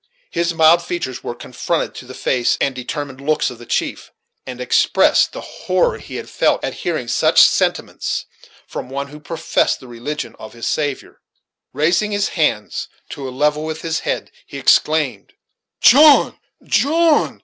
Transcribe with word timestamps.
His 0.31 0.51
mild 0.51 0.81
features 0.81 1.23
were 1.23 1.35
confronted 1.35 1.93
to 1.93 2.07
the 2.07 2.15
fierce 2.15 2.57
and 2.59 2.73
determined 2.73 3.21
looks 3.21 3.51
of 3.51 3.59
the 3.59 3.67
chief, 3.67 4.09
and 4.47 4.59
expressed 4.59 5.31
the 5.31 5.41
horror 5.41 5.99
he 5.99 6.19
felt 6.23 6.63
at 6.63 6.73
hearing 6.81 7.07
such 7.07 7.39
sentiments 7.39 8.25
from 8.65 8.89
one 8.89 9.09
who 9.09 9.19
professed 9.19 9.79
the 9.79 9.87
religion 9.87 10.35
of 10.39 10.53
his 10.53 10.65
Saviour. 10.67 11.21
Raising 11.71 12.11
his 12.13 12.29
hands 12.29 12.87
to 13.09 13.29
a 13.29 13.29
level 13.29 13.63
with 13.63 13.83
his 13.83 13.99
head, 13.99 14.31
he 14.47 14.57
exclaimed: 14.57 15.33
"John, 15.81 16.39
John! 16.63 17.39